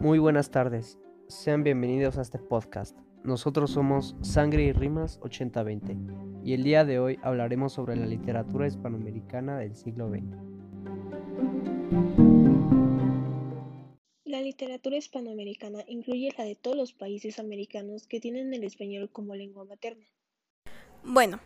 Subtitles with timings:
[0.00, 2.96] Muy buenas tardes, sean bienvenidos a este podcast.
[3.24, 5.96] Nosotros somos Sangre y Rimas 8020
[6.44, 10.22] y el día de hoy hablaremos sobre la literatura hispanoamericana del siglo XX.
[14.24, 19.34] La literatura hispanoamericana incluye la de todos los países americanos que tienen el español como
[19.34, 20.06] lengua materna.
[21.02, 21.40] Bueno,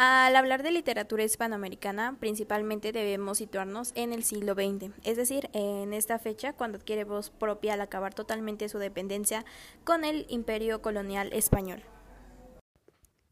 [0.00, 5.92] al hablar de literatura hispanoamericana, principalmente debemos situarnos en el siglo XX, es decir, en
[5.92, 9.44] esta fecha cuando adquiere voz propia al acabar totalmente su dependencia
[9.82, 11.82] con el imperio colonial español.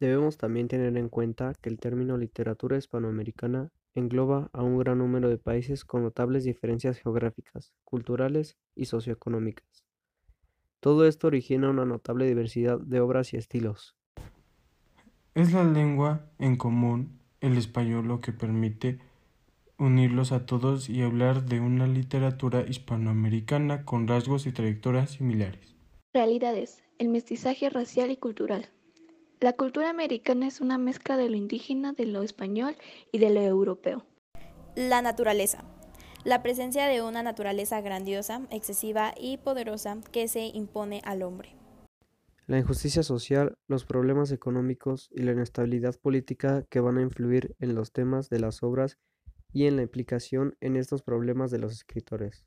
[0.01, 5.29] Debemos también tener en cuenta que el término literatura hispanoamericana engloba a un gran número
[5.29, 9.85] de países con notables diferencias geográficas, culturales y socioeconómicas.
[10.81, 13.96] Todo esto origina una notable diversidad de obras y estilos,
[15.37, 18.97] es la lengua en común, el español, lo que permite
[19.77, 25.75] unirlos a todos y hablar de una literatura hispanoamericana con rasgos y trayectorias similares.
[26.11, 28.67] Realidades, el mestizaje racial y cultural.
[29.39, 32.75] La cultura americana es una mezcla de lo indígena, de lo español
[33.11, 34.07] y de lo europeo.
[34.75, 35.63] La naturaleza.
[36.23, 41.57] La presencia de una naturaleza grandiosa, excesiva y poderosa que se impone al hombre.
[42.47, 47.75] La injusticia social, los problemas económicos y la inestabilidad política que van a influir en
[47.75, 48.97] los temas de las obras
[49.51, 52.45] y en la implicación en estos problemas de los escritores.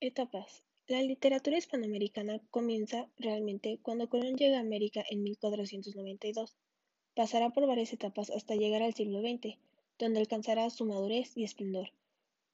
[0.00, 0.64] Etapas.
[0.86, 6.56] La literatura hispanoamericana comienza realmente cuando Colón llega a América en 1492.
[7.14, 9.58] Pasará por varias etapas hasta llegar al siglo XX,
[9.98, 11.92] donde alcanzará su madurez y esplendor,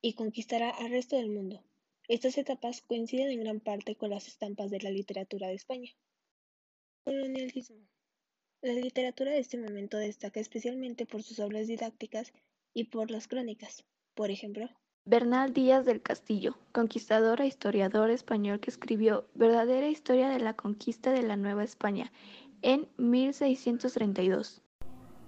[0.03, 1.63] y conquistará al resto del mundo.
[2.09, 5.93] Estas etapas coinciden en gran parte con las estampas de la literatura de España.
[7.07, 7.77] Colonialismo.
[8.63, 12.33] La literatura de este momento destaca especialmente por sus obras didácticas
[12.75, 13.85] y por las crónicas.
[14.17, 14.69] Por ejemplo,
[15.05, 21.13] Bernal Díaz del Castillo, conquistador e historiador español que escribió Verdadera historia de la conquista
[21.13, 22.11] de la Nueva España
[22.63, 24.63] en 1632.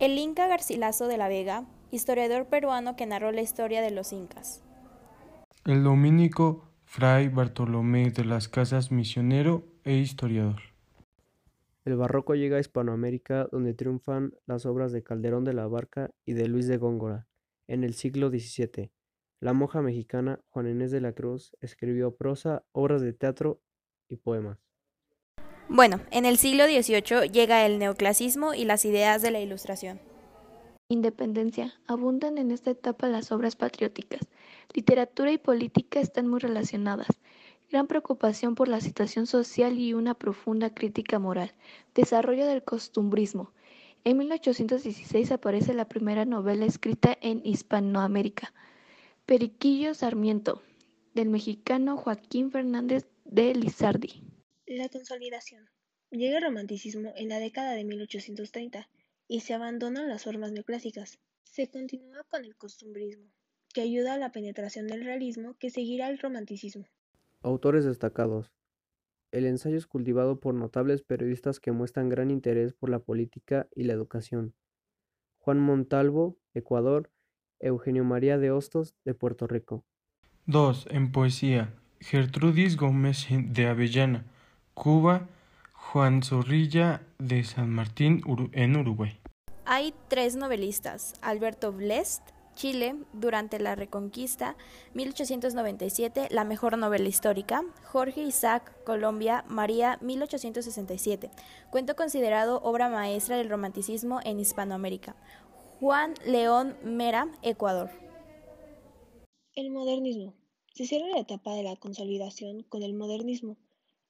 [0.01, 4.65] El Inca Garcilaso de la Vega, historiador peruano que narró la historia de los incas.
[5.65, 10.68] El dominico Fray Bartolomé de las Casas, misionero e historiador.
[11.89, 16.35] El barroco llega a Hispanoamérica donde triunfan las obras de Calderón de la Barca y
[16.35, 17.27] de Luis de Góngora.
[17.67, 18.93] En el siglo XVII,
[19.41, 23.63] la monja mexicana Juan Inés de la Cruz escribió prosa, obras de teatro
[24.07, 24.59] y poemas.
[25.71, 29.99] Bueno, en el siglo XVIII llega el neoclasismo y las ideas de la Ilustración.
[30.91, 31.73] Independencia.
[31.87, 34.29] Abundan en esta etapa las obras patrióticas.
[34.75, 37.09] Literatura y política están muy relacionadas
[37.71, 41.53] gran preocupación por la situación social y una profunda crítica moral.
[41.95, 43.53] Desarrollo del costumbrismo.
[44.05, 48.55] En 1816 aparece la primera novela escrita en Hispanoamérica,
[49.27, 50.63] Periquillo Sarmiento,
[51.15, 54.23] del mexicano Joaquín Fernández de Lizardi.
[54.67, 55.69] La consolidación.
[56.11, 58.89] Llega el romanticismo en la década de 1830
[59.27, 61.19] y se abandonan las formas neoclásicas.
[61.43, 63.31] Se continúa con el costumbrismo,
[63.75, 66.87] que ayuda a la penetración del realismo que seguirá el romanticismo.
[67.43, 68.53] Autores destacados.
[69.31, 73.85] El ensayo es cultivado por notables periodistas que muestran gran interés por la política y
[73.85, 74.55] la educación.
[75.39, 77.11] Juan Montalvo, Ecuador,
[77.61, 79.85] Eugenio María de Hostos, de Puerto Rico.
[80.47, 80.89] 2.
[80.91, 84.25] En poesía, Gertrudis Gómez de Avellana,
[84.75, 85.29] Cuba,
[85.73, 88.23] Juan Zorrilla de San Martín
[88.53, 89.21] en Uruguay.
[89.65, 92.23] Hay tres novelistas, Alberto Blest,
[92.59, 94.57] Chile durante la Reconquista,
[94.95, 101.31] 1897, La mejor novela histórica, Jorge Isaac, Colombia, María, 1867,
[101.71, 105.15] cuento considerado obra maestra del romanticismo en Hispanoamérica,
[105.79, 107.91] Juan León Mera, Ecuador.
[109.55, 110.35] El modernismo.
[110.75, 113.57] Se cierra la etapa de la consolidación con el modernismo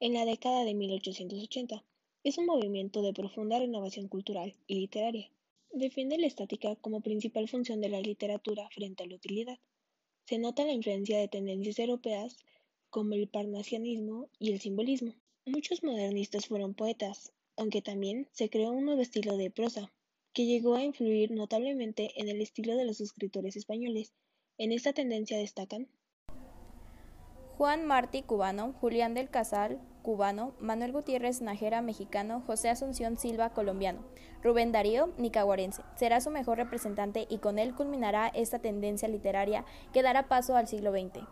[0.01, 1.85] en la década de 1880.
[2.25, 5.31] Es un movimiento de profunda renovación cultural y literaria
[5.73, 9.59] Defiende la estática como principal función de la literatura frente a la utilidad.
[10.25, 12.39] Se nota la influencia de tendencias europeas
[12.91, 15.15] como el parnasianismo y el simbolismo.
[15.45, 19.93] Muchos modernistas fueron poetas, aunque también se creó un nuevo estilo de prosa,
[20.33, 24.15] que llegó a influir notablemente en el estilo de los escritores españoles.
[24.57, 25.89] En esta tendencia destacan
[27.59, 34.07] Juan Martí cubano, Julián del Casal cubano, Manuel Gutiérrez Najera mexicano, José Asunción Silva colombiano,
[34.43, 35.83] Rubén Darío nicaragüense.
[35.97, 40.67] Será su mejor representante y con él culminará esta tendencia literaria que dará paso al
[40.67, 41.27] siglo XX.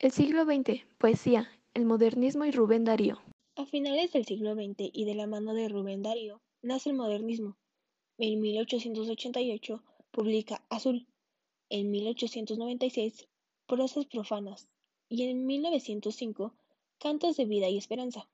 [0.00, 3.20] El siglo XX, poesía, el modernismo y Rubén Darío.
[3.54, 7.56] A finales del siglo XX y de la mano de Rubén Darío nace el modernismo.
[8.18, 11.06] En 1888 publica Azul.
[11.68, 13.28] En 1896
[13.68, 14.66] Prosas profanas
[15.08, 16.52] y en 1905
[16.98, 18.26] Cantos de vida y esperanza.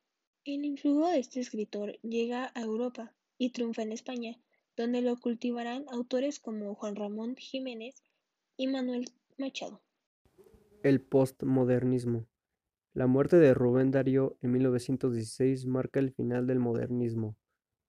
[0.44, 4.40] El influjo de este escritor llega a Europa y triunfa en España,
[4.76, 8.04] donde lo cultivarán autores como Juan Ramón Jiménez
[8.56, 9.06] y Manuel
[9.36, 9.82] Machado.
[10.84, 12.28] El postmodernismo.
[12.94, 17.36] La muerte de Rubén Darío en 1916 marca el final del modernismo.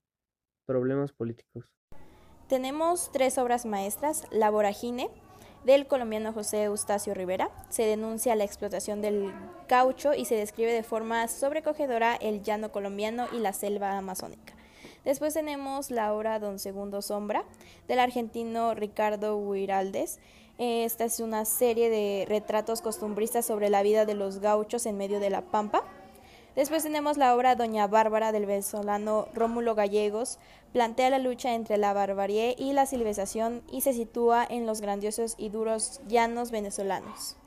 [0.65, 1.65] problemas políticos.
[2.47, 5.09] Tenemos tres obras maestras, La voragine,
[5.65, 7.49] del colombiano José Eustacio Rivera.
[7.69, 9.33] Se denuncia la explotación del
[9.67, 14.53] caucho y se describe de forma sobrecogedora el llano colombiano y la selva amazónica.
[15.05, 17.45] Después tenemos la obra Don Segundo Sombra,
[17.87, 20.19] del argentino Ricardo Huiraldes.
[20.59, 25.21] Esta es una serie de retratos costumbristas sobre la vida de los gauchos en medio
[25.21, 25.85] de la pampa.
[26.53, 30.37] Después tenemos la obra Doña Bárbara del venezolano Rómulo Gallegos.
[30.73, 35.35] Plantea la lucha entre la barbarie y la civilización y se sitúa en los grandiosos
[35.37, 37.37] y duros llanos venezolanos.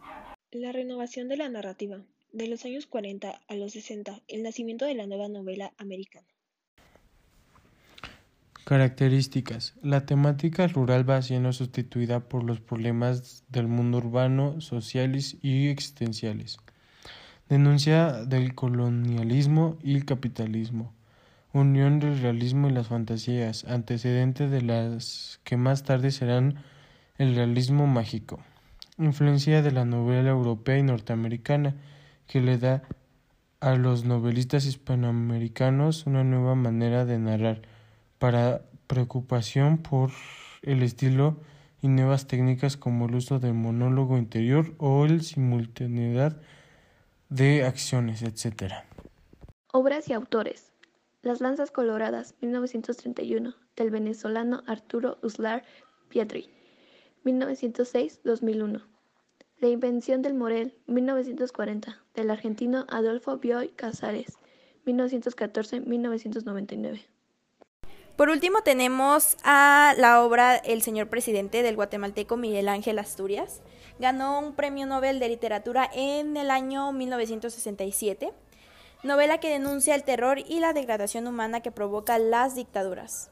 [0.51, 2.03] La renovación de la narrativa.
[2.33, 6.32] De los años 40 a los 60, el nacimiento de la nueva novela americana.
[8.65, 9.75] Características.
[9.83, 16.59] La temática rural va siendo sustituida por los problemas del mundo urbano, sociales y existenciales.
[17.49, 20.93] Denuncia del colonialismo y el capitalismo.
[21.53, 26.63] Unión del realismo y las fantasías, antecedente de las que más tarde serán
[27.19, 28.39] el realismo mágico.
[28.97, 31.75] Influencia de la novela europea y norteamericana,
[32.29, 32.85] que le da
[33.59, 37.72] a los novelistas hispanoamericanos una nueva manera de narrar
[38.23, 40.13] para preocupación por
[40.63, 41.39] el estilo
[41.81, 46.41] y nuevas técnicas como el uso del monólogo interior o el simultaneidad
[47.31, 48.75] de acciones, etc.
[49.73, 50.71] Obras y autores.
[51.23, 55.65] Las Lanzas Coloradas, 1931, del venezolano Arturo Uslar
[56.09, 56.49] Pietri,
[57.25, 58.85] 1906-2001.
[59.59, 64.39] La invención del Morel, 1940, del argentino Adolfo Bioy Casares,
[64.87, 67.12] 1914-1999.
[68.17, 73.63] Por último tenemos a la obra El señor presidente del guatemalteco Miguel Ángel Asturias.
[73.99, 78.31] Ganó un premio Nobel de literatura en el año 1967,
[79.03, 83.31] novela que denuncia el terror y la degradación humana que provoca las dictaduras.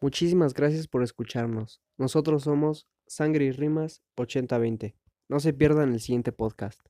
[0.00, 1.82] Muchísimas gracias por escucharnos.
[1.98, 4.96] Nosotros somos Sangre y Rimas 8020.
[5.28, 6.80] No se pierdan el siguiente podcast.